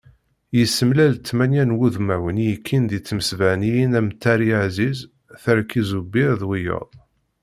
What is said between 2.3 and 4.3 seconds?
i yekkin di tmesbaniyin am